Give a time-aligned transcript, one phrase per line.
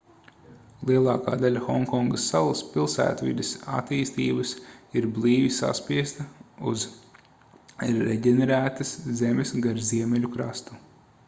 [0.89, 3.51] lielākā daļa honkongas salas pilsētvides
[3.81, 4.55] attīstības
[5.01, 6.27] ir blīvi saspiesta
[6.73, 6.87] uz
[8.11, 10.85] reģenerētas zemes gar ziemeļu krastu